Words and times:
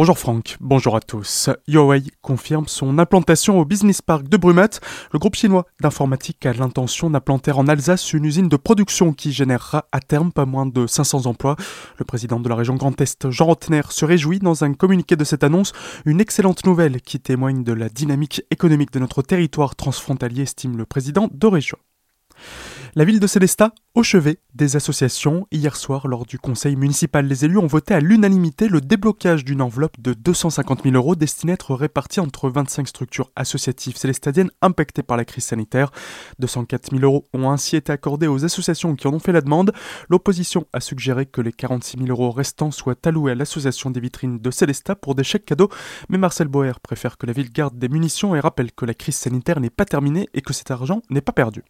Bonjour 0.00 0.18
Franck, 0.18 0.56
bonjour 0.60 0.96
à 0.96 1.00
tous. 1.00 1.50
Huawei 1.68 2.04
confirme 2.22 2.66
son 2.66 2.98
implantation 2.98 3.60
au 3.60 3.66
Business 3.66 4.00
Park 4.00 4.30
de 4.30 4.38
Brumat. 4.38 4.80
Le 5.12 5.18
groupe 5.18 5.34
chinois 5.34 5.66
d'informatique 5.82 6.46
a 6.46 6.54
l'intention 6.54 7.10
d'implanter 7.10 7.52
en 7.52 7.68
Alsace 7.68 8.14
une 8.14 8.24
usine 8.24 8.48
de 8.48 8.56
production 8.56 9.12
qui 9.12 9.30
générera 9.30 9.84
à 9.92 10.00
terme 10.00 10.32
pas 10.32 10.46
moins 10.46 10.64
de 10.64 10.86
500 10.86 11.26
emplois. 11.26 11.56
Le 11.98 12.06
président 12.06 12.40
de 12.40 12.48
la 12.48 12.54
région 12.54 12.76
Grand 12.76 12.98
Est, 12.98 13.28
Jean 13.28 13.44
Rotner, 13.44 13.82
se 13.90 14.06
réjouit 14.06 14.38
dans 14.38 14.64
un 14.64 14.72
communiqué 14.72 15.16
de 15.16 15.24
cette 15.24 15.44
annonce. 15.44 15.74
Une 16.06 16.22
excellente 16.22 16.64
nouvelle 16.64 17.02
qui 17.02 17.20
témoigne 17.20 17.62
de 17.62 17.74
la 17.74 17.90
dynamique 17.90 18.42
économique 18.50 18.94
de 18.94 19.00
notre 19.00 19.20
territoire 19.20 19.76
transfrontalier, 19.76 20.44
estime 20.44 20.78
le 20.78 20.86
président 20.86 21.28
de 21.30 21.46
région. 21.46 21.76
La 22.96 23.04
ville 23.04 23.20
de 23.20 23.26
Célestat, 23.28 23.72
au 23.94 24.02
chevet 24.02 24.40
des 24.56 24.74
associations, 24.74 25.46
hier 25.52 25.76
soir, 25.76 26.08
lors 26.08 26.26
du 26.26 26.40
conseil 26.40 26.74
municipal, 26.74 27.24
les 27.24 27.44
élus 27.44 27.58
ont 27.58 27.68
voté 27.68 27.94
à 27.94 28.00
l'unanimité 28.00 28.66
le 28.66 28.80
déblocage 28.80 29.44
d'une 29.44 29.62
enveloppe 29.62 30.00
de 30.00 30.12
250 30.12 30.82
000 30.82 30.96
euros 30.96 31.14
destinée 31.14 31.52
à 31.52 31.54
être 31.54 31.76
répartie 31.76 32.18
entre 32.18 32.50
25 32.50 32.88
structures 32.88 33.30
associatives 33.36 33.96
célestadiennes 33.96 34.50
impactées 34.60 35.04
par 35.04 35.16
la 35.16 35.24
crise 35.24 35.44
sanitaire. 35.44 35.92
204 36.40 36.90
000 36.90 37.04
euros 37.04 37.28
ont 37.32 37.48
ainsi 37.52 37.76
été 37.76 37.92
accordés 37.92 38.26
aux 38.26 38.44
associations 38.44 38.96
qui 38.96 39.06
en 39.06 39.14
ont 39.14 39.20
fait 39.20 39.30
la 39.30 39.40
demande. 39.40 39.70
L'opposition 40.08 40.66
a 40.72 40.80
suggéré 40.80 41.26
que 41.26 41.40
les 41.40 41.52
46 41.52 41.96
000 41.96 42.10
euros 42.10 42.32
restants 42.32 42.72
soient 42.72 42.98
alloués 43.06 43.32
à 43.32 43.36
l'association 43.36 43.92
des 43.92 44.00
vitrines 44.00 44.40
de 44.40 44.50
Célestat 44.50 44.96
pour 44.96 45.14
des 45.14 45.22
chèques 45.22 45.46
cadeaux, 45.46 45.70
mais 46.08 46.18
Marcel 46.18 46.48
Boer 46.48 46.80
préfère 46.82 47.18
que 47.18 47.26
la 47.26 47.32
ville 47.32 47.52
garde 47.52 47.78
des 47.78 47.88
munitions 47.88 48.34
et 48.34 48.40
rappelle 48.40 48.72
que 48.72 48.84
la 48.84 48.94
crise 48.94 49.14
sanitaire 49.14 49.60
n'est 49.60 49.70
pas 49.70 49.84
terminée 49.84 50.28
et 50.34 50.40
que 50.40 50.52
cet 50.52 50.72
argent 50.72 51.02
n'est 51.08 51.20
pas 51.20 51.30
perdu. 51.30 51.62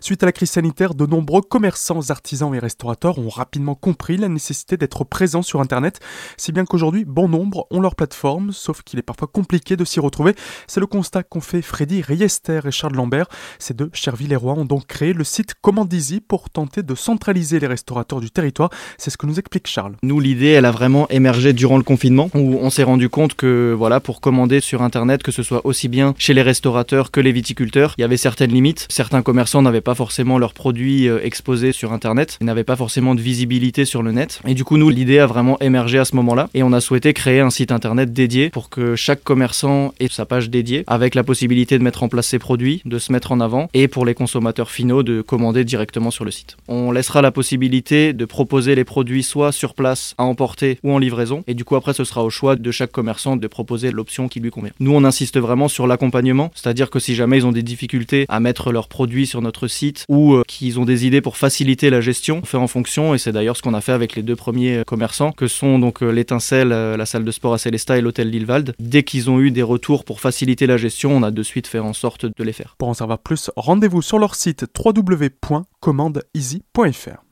Suite 0.00 0.22
à 0.22 0.26
la 0.26 0.32
crise 0.32 0.50
sanitaire, 0.50 0.94
de 0.94 1.06
nombreux 1.06 1.40
commerçants, 1.42 2.10
artisans 2.10 2.54
et 2.54 2.58
restaurateurs 2.58 3.18
ont 3.18 3.28
rapidement 3.28 3.74
compris 3.74 4.16
la 4.16 4.28
nécessité 4.28 4.76
d'être 4.76 5.04
présents 5.04 5.42
sur 5.42 5.60
Internet, 5.60 6.00
si 6.36 6.52
bien 6.52 6.64
qu'aujourd'hui, 6.64 7.04
bon 7.04 7.28
nombre 7.28 7.66
ont 7.70 7.80
leur 7.80 7.94
plateforme, 7.94 8.52
sauf 8.52 8.82
qu'il 8.82 8.98
est 8.98 9.02
parfois 9.02 9.28
compliqué 9.28 9.76
de 9.76 9.84
s'y 9.84 10.00
retrouver. 10.00 10.34
C'est 10.66 10.80
le 10.80 10.86
constat 10.86 11.22
qu'ont 11.22 11.40
fait 11.40 11.62
Freddy 11.62 12.02
Riester 12.02 12.60
et 12.66 12.70
Charles 12.70 12.94
Lambert. 12.94 13.26
Ces 13.58 13.74
deux 13.74 13.90
Cherville-les-Rois 13.92 14.54
ont 14.54 14.64
donc 14.64 14.86
créé 14.86 15.12
le 15.12 15.24
site 15.24 15.54
Commandizy 15.60 16.20
pour 16.20 16.50
tenter 16.50 16.82
de 16.82 16.94
centraliser 16.94 17.60
les 17.60 17.66
restaurateurs 17.66 18.20
du 18.20 18.30
territoire. 18.30 18.70
C'est 18.98 19.10
ce 19.10 19.16
que 19.16 19.26
nous 19.26 19.38
explique 19.38 19.66
Charles. 19.66 19.96
Nous, 20.02 20.20
l'idée, 20.20 20.48
elle 20.48 20.64
a 20.64 20.70
vraiment 20.70 21.08
émergé 21.08 21.52
durant 21.52 21.76
le 21.76 21.82
confinement, 21.82 22.30
où 22.34 22.58
on 22.60 22.70
s'est 22.70 22.82
rendu 22.82 23.08
compte 23.08 23.34
que, 23.34 23.74
voilà, 23.76 24.00
pour 24.00 24.20
commander 24.20 24.60
sur 24.60 24.82
Internet, 24.82 25.22
que 25.22 25.32
ce 25.32 25.42
soit 25.42 25.64
aussi 25.64 25.88
bien 25.88 26.14
chez 26.18 26.34
les 26.34 26.42
restaurateurs 26.42 27.10
que 27.10 27.20
les 27.20 27.32
viticulteurs, 27.32 27.94
il 27.98 28.02
y 28.02 28.04
avait 28.04 28.16
certaines 28.16 28.52
limites. 28.52 28.86
Certains 28.90 29.22
commerçants 29.22 29.43
n'avaient 29.62 29.80
pas 29.80 29.94
forcément 29.94 30.38
leurs 30.38 30.54
produits 30.54 31.08
euh, 31.08 31.20
exposés 31.22 31.72
sur 31.72 31.92
Internet, 31.92 32.38
n'avaient 32.40 32.64
pas 32.64 32.76
forcément 32.76 33.14
de 33.14 33.20
visibilité 33.20 33.84
sur 33.84 34.02
le 34.02 34.12
net. 34.12 34.40
Et 34.46 34.54
du 34.54 34.64
coup, 34.64 34.76
nous, 34.76 34.90
l'idée 34.90 35.18
a 35.18 35.26
vraiment 35.26 35.58
émergé 35.60 35.98
à 35.98 36.04
ce 36.04 36.16
moment-là. 36.16 36.48
Et 36.54 36.62
on 36.62 36.72
a 36.72 36.80
souhaité 36.80 37.12
créer 37.12 37.40
un 37.40 37.50
site 37.50 37.72
Internet 37.72 38.12
dédié 38.12 38.50
pour 38.50 38.68
que 38.68 38.96
chaque 38.96 39.22
commerçant 39.22 39.94
ait 40.00 40.08
sa 40.08 40.26
page 40.26 40.50
dédiée, 40.50 40.84
avec 40.86 41.14
la 41.14 41.24
possibilité 41.24 41.78
de 41.78 41.82
mettre 41.82 42.02
en 42.02 42.08
place 42.08 42.26
ses 42.26 42.38
produits, 42.38 42.82
de 42.84 42.98
se 42.98 43.12
mettre 43.12 43.32
en 43.32 43.40
avant, 43.40 43.68
et 43.74 43.88
pour 43.88 44.04
les 44.04 44.14
consommateurs 44.14 44.70
finaux 44.70 45.02
de 45.02 45.22
commander 45.22 45.64
directement 45.64 46.10
sur 46.10 46.24
le 46.24 46.30
site. 46.30 46.56
On 46.68 46.92
laissera 46.92 47.22
la 47.22 47.30
possibilité 47.30 48.12
de 48.12 48.24
proposer 48.24 48.74
les 48.74 48.84
produits 48.84 49.22
soit 49.22 49.52
sur 49.52 49.74
place, 49.74 50.14
à 50.18 50.24
emporter 50.24 50.78
ou 50.82 50.92
en 50.92 50.98
livraison. 50.98 51.44
Et 51.46 51.54
du 51.54 51.64
coup, 51.64 51.76
après, 51.76 51.94
ce 51.94 52.04
sera 52.04 52.24
au 52.24 52.30
choix 52.30 52.56
de 52.56 52.70
chaque 52.70 52.92
commerçant 52.92 53.36
de 53.36 53.46
proposer 53.46 53.90
l'option 53.90 54.28
qui 54.28 54.40
lui 54.40 54.50
convient. 54.50 54.72
Nous, 54.80 54.92
on 54.92 55.04
insiste 55.04 55.38
vraiment 55.38 55.68
sur 55.68 55.86
l'accompagnement, 55.86 56.50
c'est-à-dire 56.54 56.90
que 56.90 56.98
si 56.98 57.14
jamais 57.14 57.38
ils 57.38 57.46
ont 57.46 57.52
des 57.52 57.62
difficultés 57.62 58.26
à 58.28 58.40
mettre 58.40 58.72
leurs 58.72 58.88
produits 58.88 59.26
sur 59.34 59.42
notre 59.42 59.66
site 59.66 60.04
ou 60.08 60.34
euh, 60.34 60.44
qu'ils 60.46 60.78
ont 60.78 60.84
des 60.84 61.06
idées 61.06 61.20
pour 61.20 61.36
faciliter 61.36 61.90
la 61.90 62.00
gestion. 62.00 62.38
On 62.40 62.46
fait 62.46 62.56
en 62.56 62.68
fonction 62.68 63.14
et 63.14 63.18
c'est 63.18 63.32
d'ailleurs 63.32 63.56
ce 63.56 63.62
qu'on 63.62 63.74
a 63.74 63.80
fait 63.80 63.90
avec 63.90 64.14
les 64.14 64.22
deux 64.22 64.36
premiers 64.36 64.76
euh, 64.76 64.84
commerçants 64.84 65.32
que 65.32 65.48
sont 65.48 65.80
donc 65.80 66.04
euh, 66.04 66.10
l'étincelle, 66.10 66.68
la 66.68 67.04
salle 67.04 67.24
de 67.24 67.32
sport 67.32 67.52
à 67.52 67.58
Célestat 67.58 67.98
et 67.98 68.00
l'hôtel 68.00 68.30
Lilwald. 68.30 68.76
Dès 68.78 69.02
qu'ils 69.02 69.30
ont 69.30 69.40
eu 69.40 69.50
des 69.50 69.64
retours 69.64 70.04
pour 70.04 70.20
faciliter 70.20 70.68
la 70.68 70.76
gestion, 70.76 71.16
on 71.16 71.24
a 71.24 71.32
de 71.32 71.42
suite 71.42 71.66
fait 71.66 71.80
en 71.80 71.94
sorte 71.94 72.26
de 72.26 72.44
les 72.44 72.52
faire. 72.52 72.76
Pour 72.78 72.88
en 72.88 72.94
savoir 72.94 73.18
plus, 73.18 73.50
rendez-vous 73.56 74.02
sur 74.02 74.20
leur 74.20 74.36
site 74.36 74.66
www.commandeeasy.fr. 74.78 77.24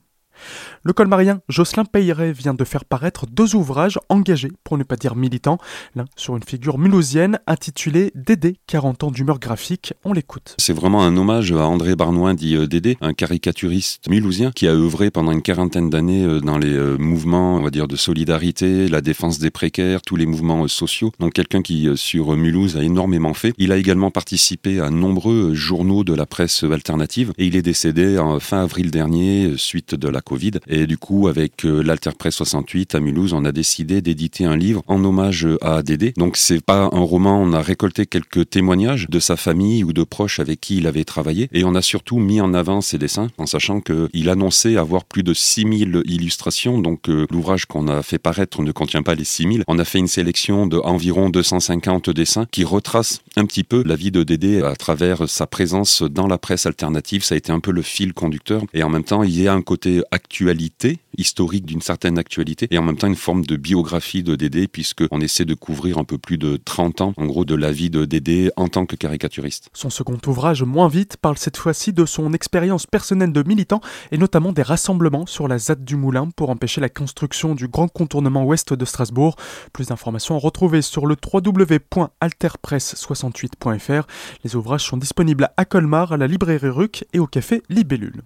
Le 0.85 0.91
colmarien 0.91 1.39
Jocelyn 1.47 1.85
Peyret 1.85 2.33
vient 2.33 2.53
de 2.53 2.65
faire 2.65 2.83
paraître 2.83 3.25
deux 3.25 3.55
ouvrages 3.55 3.97
engagés, 4.09 4.51
pour 4.65 4.77
ne 4.77 4.83
pas 4.83 4.97
dire 4.97 5.15
militants, 5.15 5.57
l'un 5.95 6.03
sur 6.17 6.35
une 6.35 6.43
figure 6.43 6.77
mulhousienne 6.77 7.39
intitulée 7.47 8.11
Dédé, 8.15 8.57
40 8.67 9.05
ans 9.05 9.11
d'humeur 9.11 9.39
graphique. 9.39 9.93
On 10.03 10.11
l'écoute. 10.11 10.55
C'est 10.57 10.73
vraiment 10.73 11.03
un 11.03 11.15
hommage 11.15 11.53
à 11.53 11.65
André 11.65 11.95
Barnoin, 11.95 12.33
dit 12.33 12.57
euh, 12.57 12.67
Dédé, 12.67 12.97
un 12.99 13.13
caricaturiste 13.13 14.09
mulhousien 14.09 14.51
qui 14.51 14.67
a 14.67 14.73
œuvré 14.73 15.09
pendant 15.09 15.31
une 15.31 15.41
quarantaine 15.41 15.89
d'années 15.89 16.25
euh, 16.25 16.41
dans 16.41 16.57
les 16.57 16.73
euh, 16.73 16.97
mouvements, 16.97 17.55
on 17.55 17.61
va 17.61 17.69
dire, 17.69 17.87
de 17.87 17.95
solidarité, 17.95 18.89
la 18.89 18.99
défense 18.99 19.39
des 19.39 19.51
précaires, 19.51 20.01
tous 20.01 20.17
les 20.17 20.25
mouvements 20.25 20.67
sociaux. 20.67 21.13
Donc 21.21 21.31
quelqu'un 21.31 21.61
qui, 21.61 21.87
sur 21.95 22.35
Mulhouse, 22.35 22.75
a 22.75 22.83
énormément 22.83 23.33
fait. 23.33 23.53
Il 23.57 23.71
a 23.71 23.77
également 23.77 24.11
participé 24.11 24.81
à 24.81 24.89
nombreux 24.89 25.53
journaux 25.53 26.03
de 26.03 26.13
la 26.13 26.25
presse 26.25 26.65
alternative 26.65 27.31
et 27.37 27.45
il 27.45 27.55
est 27.55 27.61
décédé 27.61 28.19
en 28.19 28.41
fin 28.41 28.63
avril 28.63 28.91
dernier 28.91 29.53
suite 29.55 29.95
de 29.95 30.09
la 30.09 30.19
Covid. 30.19 30.51
Et 30.75 30.87
du 30.87 30.97
coup, 30.97 31.27
avec 31.27 31.65
euh, 31.65 31.83
l'Alterpress 31.83 32.33
68 32.33 32.95
à 32.95 32.99
Mulhouse, 32.99 33.33
on 33.33 33.45
a 33.45 33.51
décidé 33.51 34.01
d'éditer 34.01 34.45
un 34.45 34.57
livre 34.57 34.81
en 34.87 35.05
hommage 35.05 35.47
à 35.61 35.83
Dédé. 35.83 36.13
Donc 36.17 36.35
c'est 36.35 36.65
pas 36.65 36.89
un 36.91 36.99
roman, 36.99 37.39
on 37.39 37.53
a 37.53 37.61
récolté 37.61 38.07
quelques 38.07 38.49
témoignages 38.49 39.07
de 39.07 39.19
sa 39.19 39.35
famille 39.35 39.83
ou 39.83 39.93
de 39.93 40.03
proches 40.03 40.39
avec 40.39 40.59
qui 40.59 40.77
il 40.77 40.87
avait 40.87 41.03
travaillé. 41.03 41.47
Et 41.53 41.63
on 41.63 41.75
a 41.75 41.83
surtout 41.83 42.17
mis 42.17 42.41
en 42.41 42.55
avant 42.55 42.81
ses 42.81 42.97
dessins, 42.97 43.27
en 43.37 43.45
sachant 43.45 43.81
qu'il 43.81 44.29
annonçait 44.29 44.75
avoir 44.75 45.05
plus 45.05 45.21
de 45.21 45.35
6000 45.35 46.01
illustrations. 46.05 46.79
Donc 46.79 47.07
euh, 47.07 47.27
l'ouvrage 47.29 47.67
qu'on 47.67 47.87
a 47.87 48.01
fait 48.01 48.17
paraître 48.17 48.63
ne 48.63 48.71
contient 48.71 49.03
pas 49.03 49.13
les 49.13 49.25
6000. 49.25 49.65
On 49.67 49.77
a 49.77 49.85
fait 49.85 49.99
une 49.99 50.07
sélection 50.07 50.65
de 50.65 50.77
environ 50.77 51.29
250 51.29 52.09
dessins 52.09 52.47
qui 52.49 52.63
retracent 52.63 53.21
un 53.35 53.45
petit 53.45 53.63
peu 53.63 53.83
la 53.85 53.95
vie 53.95 54.09
de 54.09 54.23
Dédé 54.23 54.63
à 54.63 54.75
travers 54.75 55.29
sa 55.29 55.45
présence 55.45 56.01
dans 56.01 56.25
la 56.25 56.39
presse 56.39 56.65
alternative. 56.65 57.23
Ça 57.23 57.35
a 57.35 57.37
été 57.37 57.51
un 57.51 57.59
peu 57.59 57.71
le 57.71 57.83
fil 57.83 58.13
conducteur. 58.13 58.63
Et 58.73 58.81
en 58.81 58.89
même 58.89 59.03
temps, 59.03 59.21
il 59.21 59.39
y 59.39 59.47
a 59.47 59.53
un 59.53 59.61
côté 59.61 60.01
actualité 60.09 60.62
historique 61.17 61.65
d'une 61.65 61.81
certaine 61.81 62.17
actualité, 62.17 62.67
et 62.71 62.77
en 62.77 62.83
même 62.83 62.97
temps 62.97 63.07
une 63.07 63.15
forme 63.15 63.45
de 63.45 63.55
biographie 63.55 64.23
de 64.23 64.35
Dédé, 64.35 64.67
puisqu'on 64.67 65.21
essaie 65.21 65.45
de 65.45 65.53
couvrir 65.53 65.97
un 65.97 66.03
peu 66.03 66.17
plus 66.17 66.37
de 66.37 66.59
30 66.63 66.99
ans, 67.01 67.13
en 67.17 67.25
gros, 67.25 67.45
de 67.45 67.55
la 67.55 67.71
vie 67.71 67.89
de 67.89 68.03
Dédé 68.05 68.51
en 68.55 68.67
tant 68.67 68.85
que 68.85 68.95
caricaturiste. 68.95 69.69
Son 69.73 69.89
second 69.89 70.19
ouvrage, 70.27 70.61
Moins 70.63 70.87
vite, 70.87 71.17
parle 71.17 71.37
cette 71.37 71.57
fois-ci 71.57 71.91
de 71.93 72.05
son 72.05 72.33
expérience 72.33 72.85
personnelle 72.85 73.33
de 73.33 73.43
militant, 73.47 73.81
et 74.11 74.17
notamment 74.17 74.51
des 74.53 74.61
rassemblements 74.61 75.25
sur 75.25 75.47
la 75.47 75.57
ZAD 75.57 75.85
du 75.85 75.95
Moulin 75.95 76.29
pour 76.35 76.49
empêcher 76.49 76.81
la 76.81 76.89
construction 76.89 77.55
du 77.55 77.67
grand 77.67 77.87
contournement 77.87 78.45
ouest 78.45 78.73
de 78.73 78.85
Strasbourg. 78.85 79.35
Plus 79.71 79.87
d'informations 79.87 80.35
à 80.35 80.39
retrouver 80.39 80.81
sur 80.81 81.05
le 81.05 81.15
www.alterpresse68.fr. 81.15 84.03
Les 84.43 84.55
ouvrages 84.55 84.85
sont 84.85 84.97
disponibles 84.97 85.49
à 85.57 85.65
Colmar, 85.65 86.13
à 86.13 86.17
la 86.17 86.27
librairie 86.27 86.69
Ruc 86.69 87.05
et 87.13 87.19
au 87.19 87.27
café 87.27 87.61
Libellule. 87.69 88.23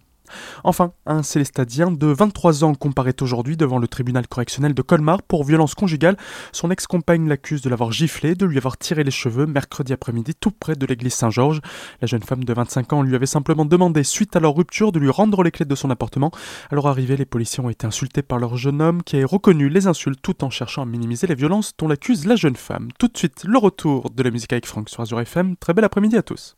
Enfin, 0.64 0.92
un 1.06 1.24
célestadien 1.24 1.92
de 1.92 2.08
23 2.08 2.64
ans 2.64 2.74
comparaît 2.74 3.16
aujourd'hui 3.22 3.58
devant 3.58 3.78
le 3.78 3.88
tribunal 3.88 4.28
correctionnel 4.28 4.74
de 4.74 4.82
Colmar 4.82 5.24
pour 5.24 5.44
violence 5.44 5.76
conjugale. 5.76 6.18
Son 6.52 6.72
ex-compagne 6.72 7.28
l'accuse 7.28 7.62
de 7.62 7.70
l'avoir 7.70 7.92
giflé, 7.92 8.36
de 8.36 8.46
lui 8.46 8.58
avoir 8.58 8.78
tiré 8.78 9.04
les 9.04 9.12
cheveux 9.12 9.46
mercredi 9.46 9.94
après-midi 9.94 10.34
tout 10.36 10.52
près 10.52 10.76
de 10.76 10.86
l'église 10.86 11.14
Saint-Georges. 11.14 11.62
La 12.02 12.08
jeune 12.08 12.24
femme 12.24 12.44
de 12.44 12.54
25 12.54 12.94
ans 12.94 13.02
lui 13.02 13.16
avait 13.16 13.26
simplement 13.26 13.66
demandé, 13.66 14.04
suite 14.04 14.36
à 14.36 14.40
leur 14.40 14.56
rupture, 14.56 14.92
de 14.92 15.00
lui 15.00 15.10
rendre 15.10 15.44
les 15.44 15.52
clés 15.52 15.66
de 15.66 15.76
son 15.76 15.90
appartement. 15.90 16.32
À 16.70 16.76
leur 16.76 16.88
arrivée, 16.88 17.18
les 17.18 17.26
policiers 17.26 17.64
ont 17.64 17.70
été 17.70 17.88
insultés 17.88 18.22
par 18.22 18.40
leur 18.40 18.58
jeune 18.58 18.82
homme 18.82 19.04
qui 19.04 19.22
a 19.22 19.26
reconnu 19.26 19.70
les 19.70 19.88
insultes 19.88 20.20
tout 20.22 20.44
en 20.44 20.50
cherchant 20.50 20.84
à 20.84 20.86
minimiser 20.86 21.28
les 21.28 21.36
violences 21.36 21.74
dont 21.78 21.88
l'accuse 21.88 22.26
la 22.26 22.36
jeune 22.36 22.56
femme. 22.56 22.90
Tout 23.00 23.08
de 23.08 23.18
suite, 23.18 23.44
le 23.46 23.58
retour 23.58 24.10
de 24.10 24.24
la 24.24 24.32
musique 24.32 24.54
avec 24.54 24.66
Franck 24.66 24.90
sur 24.90 25.02
Azure 25.02 25.22
FM. 25.22 25.56
Très 25.58 25.74
bel 25.74 25.86
après-midi 25.86 26.18
à 26.18 26.24
tous. 26.24 26.58